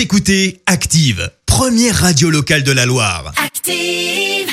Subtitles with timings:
[0.00, 3.34] Vous écoutez Active, première radio locale de la Loire.
[3.36, 4.48] Active.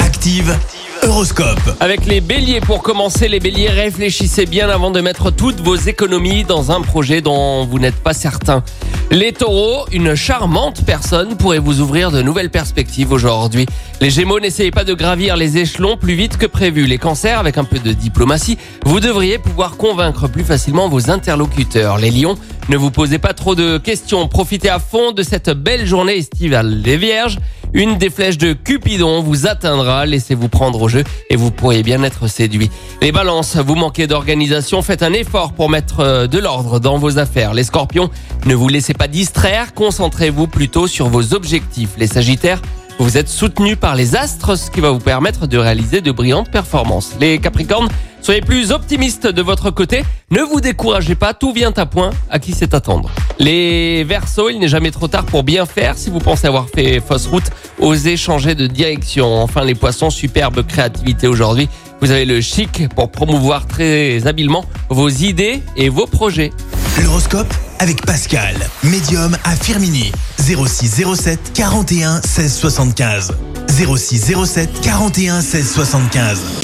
[0.00, 0.56] Active,
[1.02, 1.58] Horoscope.
[1.80, 6.44] Avec les béliers, pour commencer, les béliers, réfléchissez bien avant de mettre toutes vos économies
[6.44, 8.62] dans un projet dont vous n'êtes pas certain.
[9.10, 13.66] Les taureaux, une charmante personne pourrait vous ouvrir de nouvelles perspectives aujourd'hui.
[14.00, 16.86] Les gémeaux, n'essayez pas de gravir les échelons plus vite que prévu.
[16.86, 21.98] Les cancers, avec un peu de diplomatie, vous devriez pouvoir convaincre plus facilement vos interlocuteurs.
[21.98, 22.36] Les lions,
[22.68, 24.26] ne vous posez pas trop de questions.
[24.28, 26.80] Profitez à fond de cette belle journée estivale.
[26.82, 27.38] Les vierges,
[27.72, 32.02] une des flèches de Cupidon vous atteindra, laissez-vous prendre au jeu et vous pourriez bien
[32.02, 32.70] être séduit.
[33.02, 37.18] Les balances, vous manquez d'organisation, faites un effort pour mettre euh, de l'ordre dans vos
[37.18, 37.52] affaires.
[37.52, 38.10] Les scorpions,
[38.46, 41.90] ne vous laissez pas distraire, concentrez-vous plutôt sur vos objectifs.
[41.98, 42.62] Les sagittaires,
[42.98, 46.50] vous êtes soutenu par les astres, ce qui va vous permettre de réaliser de brillantes
[46.50, 47.14] performances.
[47.20, 47.88] Les capricornes,
[48.24, 52.38] soyez plus optimistes de votre côté, ne vous découragez pas, tout vient à point, à
[52.38, 53.10] qui c'est attendre.
[53.38, 55.98] Les versos, il n'est jamais trop tard pour bien faire.
[55.98, 57.44] Si vous pensez avoir fait fausse route,
[57.78, 59.42] osez changer de direction.
[59.42, 61.68] Enfin, les poissons, superbe créativité aujourd'hui.
[62.00, 66.50] Vous avez le chic pour promouvoir très habilement vos idées et vos projets.
[67.02, 70.12] L'horoscope avec Pascal, médium à Firmini.
[70.38, 73.34] 06 07 41 16 75.
[73.68, 76.63] 06 07 41 16 75.